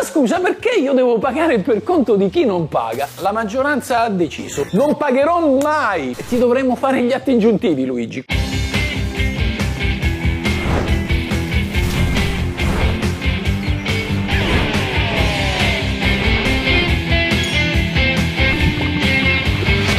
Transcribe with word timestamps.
Ma 0.00 0.06
scusa, 0.06 0.40
perché 0.40 0.80
io 0.80 0.94
devo 0.94 1.18
pagare 1.18 1.58
per 1.58 1.82
conto 1.82 2.16
di 2.16 2.30
chi 2.30 2.46
non 2.46 2.68
paga? 2.68 3.06
La 3.18 3.32
maggioranza 3.32 4.00
ha 4.00 4.08
deciso. 4.08 4.66
Non 4.72 4.96
pagherò 4.96 5.46
mai! 5.60 6.14
E 6.16 6.26
ti 6.26 6.38
dovremmo 6.38 6.74
fare 6.74 7.02
gli 7.02 7.12
atti 7.12 7.32
ingiuntivi, 7.32 7.84
Luigi. 7.84 8.24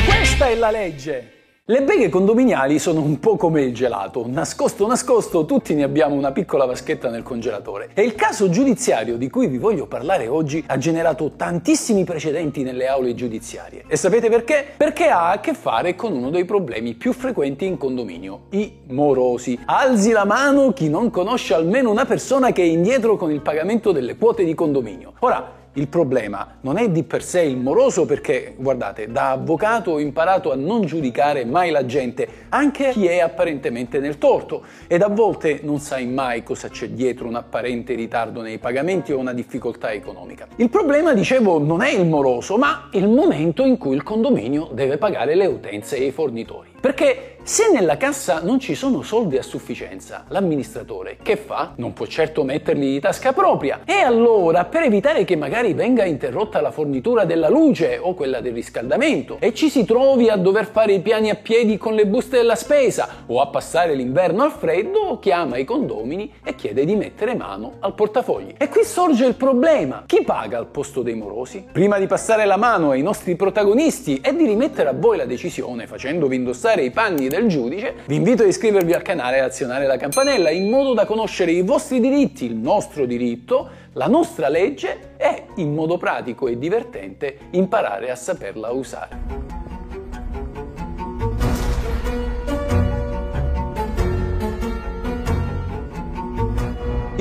Questa 0.07 0.47
è 0.47 0.55
la 0.55 0.71
legge! 0.71 1.41
Le 1.71 1.83
beghe 1.83 2.09
condominiali 2.09 2.79
sono 2.79 2.99
un 2.99 3.17
po' 3.17 3.38
come 3.38 3.61
il 3.61 3.73
gelato, 3.73 4.25
nascosto 4.27 4.85
nascosto 4.85 5.45
tutti 5.45 5.73
ne 5.73 5.83
abbiamo 5.83 6.15
una 6.15 6.33
piccola 6.33 6.65
vaschetta 6.65 7.09
nel 7.09 7.23
congelatore. 7.23 7.91
E 7.93 8.01
il 8.01 8.13
caso 8.13 8.49
giudiziario 8.49 9.15
di 9.15 9.29
cui 9.29 9.47
vi 9.47 9.57
voglio 9.57 9.88
parlare 9.88 10.27
oggi 10.27 10.61
ha 10.67 10.77
generato 10.77 11.31
tantissimi 11.38 12.03
precedenti 12.03 12.63
nelle 12.63 12.89
aule 12.89 13.15
giudiziarie. 13.15 13.85
E 13.88 13.95
sapete 13.95 14.27
perché? 14.27 14.65
Perché 14.76 15.07
ha 15.07 15.29
a 15.29 15.39
che 15.39 15.53
fare 15.53 15.95
con 15.95 16.12
uno 16.12 16.29
dei 16.29 16.43
problemi 16.43 16.93
più 16.93 17.13
frequenti 17.13 17.63
in 17.63 17.77
condominio, 17.77 18.48
i 18.49 18.79
morosi. 18.88 19.57
Alzi 19.63 20.12
la 20.12 20.26
mano 20.26 20.73
chi 20.73 20.90
non 20.90 21.09
conosce 21.09 21.53
almeno 21.53 21.90
una 21.90 22.03
persona 22.03 22.51
che 22.51 22.63
è 22.63 22.65
indietro 22.65 23.15
con 23.15 23.31
il 23.31 23.40
pagamento 23.40 23.93
delle 23.93 24.17
quote 24.17 24.43
di 24.43 24.53
condominio. 24.53 25.13
Ora, 25.20 25.59
il 25.73 25.88
problema 25.88 26.57
non 26.61 26.77
è 26.77 26.89
di 26.89 27.03
per 27.03 27.23
sé 27.23 27.41
il 27.41 27.55
moroso 27.55 28.05
perché, 28.05 28.55
guardate, 28.57 29.09
da 29.09 29.31
avvocato 29.31 29.91
ho 29.91 29.99
imparato 29.99 30.52
a 30.52 30.55
non 30.55 30.85
giudicare 30.85 31.45
mai 31.45 31.71
la 31.71 31.85
gente, 31.85 32.27
anche 32.49 32.89
chi 32.89 33.07
è 33.07 33.20
apparentemente 33.20 33.99
nel 33.99 34.17
torto, 34.17 34.63
ed 34.88 35.02
a 35.02 35.07
volte 35.07 35.62
non 35.63 35.79
sai 35.79 36.07
mai 36.07 36.43
cosa 36.43 36.67
c'è 36.67 36.89
dietro 36.89 37.27
un 37.27 37.35
apparente 37.35 37.93
ritardo 37.93 38.41
nei 38.41 38.57
pagamenti 38.57 39.13
o 39.13 39.17
una 39.17 39.34
difficoltà 39.34 39.91
economica. 39.91 40.48
Il 40.57 40.70
problema, 40.70 41.13
dicevo, 41.13 41.57
non 41.59 41.81
è 41.81 41.91
il 41.91 42.05
moroso, 42.05 42.57
ma 42.57 42.90
il 42.91 43.07
momento 43.07 43.63
in 43.63 43.77
cui 43.77 43.96
il 43.96 44.03
condominio 44.03 44.70
deve 44.74 44.98
pagare 44.98 45.35
le 45.35 45.46
utenze 45.46 45.96
e 45.96 46.05
i 46.05 46.12
fornitori. 46.12 46.71
Perché 46.82 47.35
se 47.43 47.71
nella 47.71 47.98
cassa 47.98 48.41
non 48.41 48.60
ci 48.60 48.76
sono 48.76 49.01
soldi 49.01 49.37
a 49.37 49.43
sufficienza, 49.43 50.26
l'amministratore 50.29 51.18
che 51.21 51.35
fa? 51.35 51.74
Non 51.76 51.93
può 51.93 52.05
certo 52.05 52.43
metterli 52.43 52.96
in 52.96 52.99
tasca 53.01 53.34
propria. 53.34 53.82
E 53.85 53.93
allora, 53.93 54.65
per 54.65 54.84
evitare 54.84 55.24
che 55.24 55.35
magari 55.35 55.74
venga 55.74 56.05
interrotta 56.05 56.59
la 56.59 56.71
fornitura 56.71 57.26
della 57.26 57.49
luce 57.49 57.99
o 57.99 58.15
quella 58.15 58.41
del 58.41 58.54
riscaldamento 58.54 59.37
e 59.40 59.54
ci 59.54 59.70
si 59.70 59.85
trovi 59.85 60.29
a 60.29 60.37
dover 60.37 60.65
fare 60.65 60.93
i 60.93 61.02
piani 61.02 61.29
a 61.29 61.35
piedi 61.35 61.77
con 61.77 61.93
le 61.93 62.07
buste 62.07 62.37
della 62.37 62.55
spesa 62.55 63.07
o 63.27 63.41
a 63.41 63.48
passare 63.48 63.93
l'inverno 63.93 64.44
al 64.44 64.52
freddo, 64.52 65.19
chiama 65.19 65.57
i 65.57 65.66
condomini 65.66 66.34
e 66.44 66.56
chiede 66.56 66.84
di 66.84 66.96
mettere 66.96 67.35
mano 67.35 67.74
al 67.79 67.94
portafogli. 67.94 68.56
E 68.57 68.69
qui 68.69 68.84
sorge 68.84 69.25
il 69.25 69.35
problema. 69.35 70.03
Chi 70.07 70.24
paga 70.24 70.57
al 70.57 70.68
posto 70.68 71.02
dei 71.03 71.16
morosi? 71.16 71.66
Prima 71.72 72.00
di 72.00 72.07
passare 72.07 72.46
la 72.46 72.57
mano 72.57 72.91
ai 72.91 73.02
nostri 73.02 73.35
protagonisti 73.35 74.19
e 74.22 74.35
di 74.35 74.46
rimettere 74.46 74.90
a 74.90 74.94
voi 74.94 75.18
la 75.18 75.25
decisione 75.25 75.85
facendovi 75.85 76.35
indossare 76.35 76.69
indossare 76.72 76.84
i 76.84 76.91
panni 76.91 77.28
del 77.28 77.47
giudice, 77.47 77.96
vi 78.06 78.16
invito 78.16 78.44
a 78.44 78.46
iscrivervi 78.46 78.94
al 78.94 79.02
canale 79.02 79.38
e 79.38 79.40
azionare 79.40 79.86
la 79.86 79.97
campanella 79.97 80.50
in 80.50 80.69
modo 80.69 80.94
da 80.94 81.06
conoscere 81.06 81.52
i 81.52 81.62
vostri 81.62 82.00
diritti, 82.00 82.46
il 82.46 82.56
nostro 82.56 83.06
diritto, 83.06 83.69
la 83.94 84.08
nostra 84.08 84.47
legge 84.47 85.16
e, 85.18 85.46
in 85.56 85.74
modo 85.74 85.97
pratico 85.97 86.47
e 86.47 86.58
divertente, 86.58 87.38
imparare 87.52 88.09
a 88.09 88.16
saperla 88.16 88.72
usare. 88.72 89.50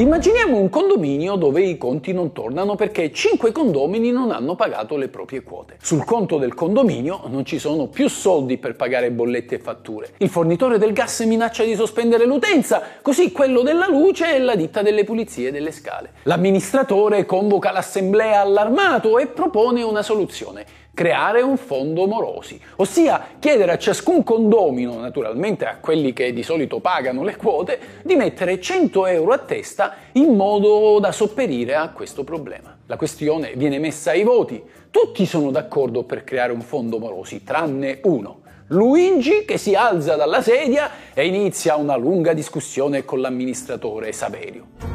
Immaginiamo 0.00 0.56
un 0.56 0.70
condominio 0.70 1.34
dove 1.34 1.60
i 1.60 1.76
conti 1.76 2.14
non 2.14 2.32
tornano 2.32 2.74
perché 2.74 3.12
5 3.12 3.52
condomini 3.52 4.10
non 4.10 4.30
hanno 4.30 4.54
pagato 4.54 4.96
le 4.96 5.08
proprie 5.08 5.42
quote. 5.42 5.76
Sul 5.78 6.04
conto 6.04 6.38
del 6.38 6.54
condominio 6.54 7.24
non 7.26 7.44
ci 7.44 7.58
sono 7.58 7.86
più 7.88 8.08
soldi 8.08 8.56
per 8.56 8.76
pagare 8.76 9.10
bollette 9.10 9.56
e 9.56 9.58
fatture. 9.58 10.14
Il 10.16 10.30
fornitore 10.30 10.78
del 10.78 10.94
gas 10.94 11.20
minaccia 11.20 11.64
di 11.64 11.74
sospendere 11.74 12.24
l'utenza, 12.24 12.80
così 13.02 13.30
quello 13.30 13.60
della 13.60 13.88
luce 13.88 14.34
e 14.34 14.38
la 14.38 14.54
ditta 14.54 14.80
delle 14.80 15.04
pulizie 15.04 15.52
delle 15.52 15.70
scale. 15.70 16.12
L'amministratore 16.22 17.26
convoca 17.26 17.70
l'assemblea 17.70 18.40
allarmato 18.40 19.18
e 19.18 19.26
propone 19.26 19.82
una 19.82 20.00
soluzione 20.02 20.79
creare 21.00 21.40
un 21.40 21.56
fondo 21.56 22.06
morosi, 22.06 22.60
ossia 22.76 23.28
chiedere 23.38 23.72
a 23.72 23.78
ciascun 23.78 24.22
condomino, 24.22 24.98
naturalmente 24.98 25.64
a 25.64 25.78
quelli 25.78 26.12
che 26.12 26.34
di 26.34 26.42
solito 26.42 26.80
pagano 26.80 27.24
le 27.24 27.36
quote, 27.36 27.80
di 28.02 28.16
mettere 28.16 28.60
100 28.60 29.06
euro 29.06 29.32
a 29.32 29.38
testa 29.38 29.94
in 30.12 30.36
modo 30.36 30.98
da 30.98 31.10
sopperire 31.10 31.74
a 31.74 31.88
questo 31.88 32.22
problema. 32.22 32.76
La 32.84 32.98
questione 32.98 33.54
viene 33.56 33.78
messa 33.78 34.10
ai 34.10 34.24
voti, 34.24 34.62
tutti 34.90 35.24
sono 35.24 35.50
d'accordo 35.50 36.04
per 36.04 36.22
creare 36.22 36.52
un 36.52 36.60
fondo 36.60 36.98
morosi, 36.98 37.44
tranne 37.44 38.00
uno. 38.02 38.42
Luigi 38.66 39.46
che 39.46 39.56
si 39.56 39.74
alza 39.74 40.16
dalla 40.16 40.42
sedia 40.42 40.90
e 41.14 41.26
inizia 41.26 41.76
una 41.76 41.96
lunga 41.96 42.34
discussione 42.34 43.06
con 43.06 43.22
l'amministratore 43.22 44.12
Saverio. 44.12 44.89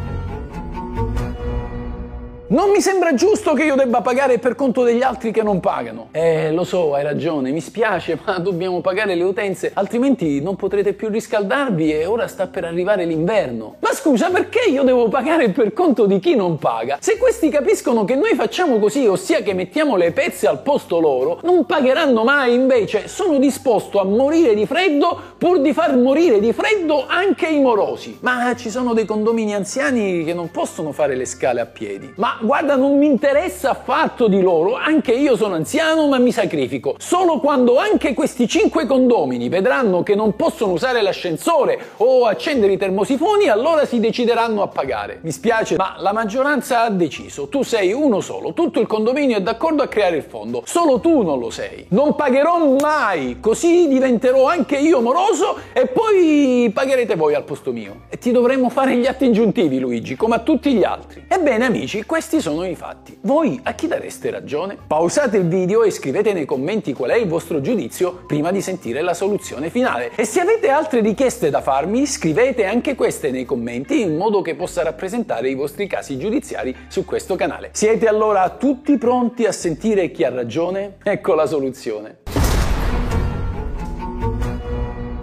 Non 2.48 2.70
mi 2.70 2.80
sembra 2.80 3.16
giusto 3.16 3.54
che 3.54 3.64
io 3.64 3.74
debba 3.74 4.02
pagare 4.02 4.38
per 4.38 4.54
conto 4.54 4.84
degli 4.84 5.02
altri 5.02 5.32
che 5.32 5.42
non 5.42 5.60
pagano. 5.60 6.10
Eh, 6.12 6.52
lo 6.52 6.64
so, 6.64 6.94
hai 6.94 7.02
ragione, 7.02 7.50
mi 7.50 7.60
spiace, 7.60 8.20
ma 8.24 8.38
dobbiamo 8.38 8.82
pagare 8.82 9.16
le 9.16 9.24
utenze, 9.24 9.72
altrimenti 9.74 10.40
non 10.42 10.56
potrete 10.56 10.94
più 10.94 11.10
riscaldarvi 11.10 11.92
e 11.92 12.06
ora 12.06 12.28
sta 12.28 12.46
per 12.46 12.64
arrivare 12.64 13.06
l'inverno. 13.06 13.78
Ma 13.80 13.92
scusa, 13.94 14.30
perché 14.30 14.70
io 14.70 14.84
devo 14.84 15.08
pagare 15.08 15.50
per 15.50 15.74
conto 15.74 16.06
di 16.06 16.20
chi 16.20 16.36
non 16.36 16.60
paga? 16.60 17.00
Se 17.00 17.18
questi 17.18 17.50
capiscono 17.50 18.06
che 18.06 18.14
noi 18.14 18.36
facciamo 18.36 18.78
così, 18.78 19.08
ossia 19.08 19.42
che 19.42 19.56
mettiamo 19.56 19.96
le 19.96 20.12
pezze 20.12 20.46
al 20.46 20.62
posto 20.62 21.00
loro, 21.00 21.40
non 21.42 21.66
pagheranno 21.66 22.24
mai, 22.24 22.54
invece 22.54 23.08
sono 23.08 23.40
disposto 23.40 24.00
a 24.00 24.04
morire 24.04 24.54
di 24.54 24.68
freddo 24.68 25.20
pur 25.40 25.62
di 25.62 25.74
far 25.74 25.98
morire 25.98 26.40
di 26.40 26.54
freddo 26.54 27.06
anche 27.08 27.48
i 27.48 27.60
morosi. 27.60 28.20
Ma 28.22 28.54
ci 28.56 28.70
sono 28.70 28.94
dei 28.94 29.06
condomini 29.06 29.56
anziani 29.56 30.24
che 30.24 30.36
non 30.36 30.52
possono 30.52 30.92
fare 30.92 31.16
le 31.16 31.26
scale 31.26 31.60
a 31.60 31.66
piedi. 31.66 32.14
Ma 32.18 32.34
guarda 32.41 32.75
non 32.75 32.97
mi 32.97 33.06
interessa 33.06 33.72
affatto 33.72 34.28
di 34.28 34.41
loro, 34.41 34.75
anche 34.75 35.13
io 35.13 35.35
sono 35.35 35.56
anziano 35.56 36.07
ma 36.07 36.18
mi 36.18 36.31
sacrifico. 36.31 36.96
Solo 36.97 37.40
quando 37.40 37.78
anche 37.78 38.13
questi 38.13 38.47
cinque 38.47 38.85
condomini 38.85 39.50
vedranno 39.50 40.03
che 40.03 40.16
non 40.16 40.35
possono 40.35 40.73
usare 40.73 41.01
l'ascensore 41.01 41.79
o 41.97 42.25
accendere 42.25 42.73
i 42.73 42.78
termosifoni, 42.78 43.47
allora 43.47 43.85
si 43.85 44.00
decideranno 44.00 44.62
a 44.62 44.68
pagare. 44.68 45.19
Mi 45.22 45.31
spiace, 45.31 45.75
ma 45.75 45.96
la 46.00 46.13
maggioranza 46.13 46.84
ha 46.84 46.90
deciso. 46.90 47.47
Tu 47.47 47.63
sei 47.63 47.94
uno 47.94 48.19
solo, 48.22 48.53
tutto 48.53 48.79
il 48.79 48.88
condominio 48.88 49.38
è 49.38 49.41
d'accordo 49.41 49.84
a 49.84 49.88
creare 49.88 50.17
il 50.17 50.23
fondo, 50.23 50.63
solo 50.66 51.00
tu 51.00 51.22
non 51.22 51.40
lo 51.40 51.50
sei. 51.50 51.85
Non 51.90 52.16
pagherò 52.16 52.75
mai, 52.79 53.40
così 53.40 53.88
diventerò 53.88 54.47
anche 54.47 54.78
io 54.78 55.02
moroso 55.02 55.57
e 55.73 55.88
poi 55.88 56.72
pagherete 56.73 57.16
voi 57.16 57.35
al 57.35 57.44
posto 57.44 57.72
mio. 57.72 58.02
E 58.09 58.17
ti 58.17 58.31
dovremmo 58.31 58.69
fare 58.69 58.96
gli 58.96 59.06
atti 59.06 59.25
ingiuntivi, 59.25 59.79
Luigi, 59.79 60.16
come 60.16 60.35
a 60.35 60.40
tutti 60.40 60.73
gli 60.73 60.84
altri. 60.84 61.25
Ebbene, 61.28 61.66
amici, 61.66 62.03
questo 62.03 62.25
questi 62.28 62.41
sono 62.41 62.66
i 62.66 62.74
fatti. 62.74 63.16
Voi 63.22 63.59
a 63.62 63.74
chi 63.74 63.86
dareste 63.86 64.31
ragione? 64.31 64.80
Pausate 64.88 65.38
il 65.38 65.47
video 65.47 65.84
e 65.84 65.91
scrivete 65.91 66.34
nei 66.34 66.46
commenti 66.46 66.91
qual 66.91 67.12
è 67.12 67.18
il 67.18 67.28
vostro 67.28 67.62
giudizio 67.62 68.24
prima 68.25 68.52
di 68.52 68.62
sentire 68.62 69.03
la 69.03 69.13
soluzione 69.13 69.69
finale. 69.69 70.09
E 70.16 70.25
se 70.25 70.40
avete 70.40 70.69
altre 70.69 71.02
richieste 71.02 71.52
da 71.52 71.62
farmi, 71.62 72.08
scrivete 72.08 72.66
anche 72.66 72.96
queste 72.96 73.30
nei 73.30 73.46
commenti 73.46 74.02
in 74.02 74.18
modo 74.18 74.41
che 74.41 74.56
possa 74.56 74.81
rappresentare 74.81 75.50
i 75.50 75.53
vostri 75.53 75.85
casi 75.85 76.18
giudiziari 76.18 76.75
su 76.88 77.06
questo 77.06 77.35
canale. 77.35 77.69
Siete 77.74 78.08
allora 78.08 78.50
tutti 78.50 78.97
pronti 78.97 79.46
a 79.46 79.52
sentire 79.52 80.09
chi 80.09 80.24
ha 80.24 80.31
ragione? 80.31 80.96
Ecco 81.03 81.35
la 81.35 81.46
soluzione. 81.46 82.25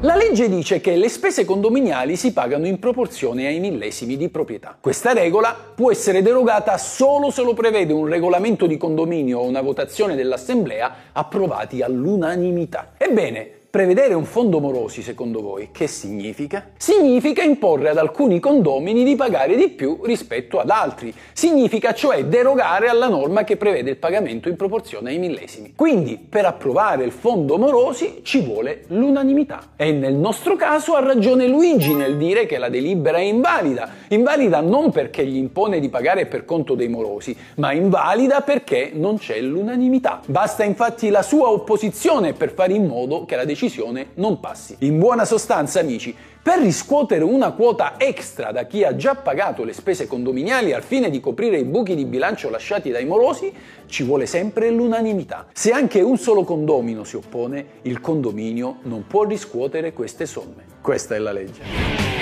La 0.03 0.17
legge 0.17 0.49
dice 0.49 0.81
che 0.81 0.97
le 0.97 1.09
spese 1.09 1.45
condominiali 1.45 2.17
si 2.17 2.33
pagano 2.33 2.67
in 2.67 2.81
proporzione 2.81 3.47
ai 3.47 3.61
millesimi 3.61 4.17
di 4.17 4.29
proprietà. 4.31 4.77
Questa 4.81 5.13
regola 5.13 5.55
può 5.55 5.93
essere 5.93 6.23
derogata 6.23 6.77
solo 6.77 7.31
se 7.31 7.45
lo 7.45 7.55
prevede 7.55 7.93
un 7.93 8.09
regolamento 8.09 8.67
di 8.67 8.77
condominio 8.77 9.39
o 9.39 9.47
una 9.47 9.61
votazione 9.61 10.17
dell'assemblea 10.17 10.93
approvati 11.13 11.83
all'unanimità. 11.83 12.95
Ebbene, 12.99 13.61
Prevedere 13.73 14.13
un 14.13 14.27
fondo 14.27 14.61
morosi, 14.61 15.01
secondo 15.01 15.41
voi, 15.41 15.71
che 15.73 15.87
significa? 15.87 16.73
Significa 16.77 17.43
imporre 17.43 17.89
ad 17.89 17.97
alcuni 17.97 18.39
condomini 18.39 19.03
di 19.03 19.17
pagare 19.17 19.57
di 19.57 19.71
più 19.71 20.01
rispetto 20.03 20.61
ad 20.61 20.69
altri. 20.69 21.11
Significa 21.33 21.95
cioè 21.95 22.27
derogare 22.27 22.89
alla 22.89 23.09
norma 23.09 23.45
che 23.45 23.57
prevede 23.57 23.89
il 23.89 23.97
pagamento 23.97 24.51
in 24.51 24.57
proporzione 24.57 25.09
ai 25.09 25.19
millesimi. 25.19 25.73
Quindi, 25.75 26.19
per 26.19 26.45
approvare 26.45 27.05
il 27.05 27.13
fondo 27.13 27.57
morosi 27.57 28.21
ci 28.23 28.43
vuole 28.43 28.85
l'unanimità. 28.89 29.71
E 29.77 29.91
nel 29.91 30.17
nostro 30.17 30.55
caso 30.55 30.95
ha 30.95 31.01
ragione 31.01 31.47
Luigi 31.47 31.95
nel 31.95 32.19
dire 32.19 32.45
che 32.45 32.59
la 32.59 32.69
delibera 32.69 33.17
è 33.17 33.23
invalida. 33.23 33.89
Invalida 34.09 34.61
non 34.61 34.91
perché 34.91 35.25
gli 35.25 35.37
impone 35.37 35.81
di 35.81 35.89
pagare 35.89 36.27
per 36.27 36.45
conto 36.45 36.75
dei 36.75 36.89
morosi, 36.89 37.35
ma 37.55 37.73
invalida 37.73 38.43
perché 38.43 38.91
non 38.93 39.17
c'è 39.17 39.41
l'unanimità. 39.41 40.21
Basta 40.27 40.63
infatti 40.63 41.09
la 41.09 41.23
sua 41.23 41.49
opposizione 41.49 42.35
per 42.35 42.53
fare 42.53 42.75
in 42.75 42.85
modo 42.85 43.25
che 43.25 43.35
la 43.35 43.47
decisione 43.47 43.61
decisione 43.63 44.09
non 44.15 44.41
passi. 44.41 44.77
In 44.81 44.99
buona 44.99 45.25
sostanza, 45.25 45.79
amici, 45.79 46.15
per 46.43 46.59
riscuotere 46.59 47.23
una 47.23 47.53
quota 47.53 47.95
extra 47.97 48.51
da 48.51 48.65
chi 48.65 48.83
ha 48.83 48.97
già 48.97 49.15
pagato 49.15 49.63
le 49.63 49.73
spese 49.73 50.09
condominiali 50.09 50.73
al 50.73 50.83
fine 50.83 51.11
di 51.11 51.21
coprire 51.21 51.59
i 51.59 51.65
buchi 51.65 51.95
di 51.95 52.05
bilancio 52.05 52.51
lasciati 52.51 52.91
dai 52.91 53.05
morosi, 53.05 53.53
ci 53.87 54.03
vuole 54.03 54.27
sempre 54.27 54.71
l'unanimità. 54.71 55.47
Se 55.53 55.71
anche 55.71 56.01
un 56.01 56.19
solo 56.19 56.43
condomino 56.43 57.05
si 57.05 57.17
oppone, 57.17 57.67
il 57.83 58.01
condominio 58.01 58.79
non 58.83 59.07
può 59.07 59.23
riscuotere 59.23 59.93
queste 59.93 60.27
somme. 60.27 60.65
Questa 60.81 61.15
è 61.15 61.19
la 61.19 61.33
legge. 61.33 62.22